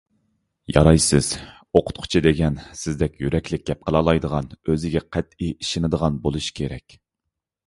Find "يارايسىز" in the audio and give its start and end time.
0.75-1.27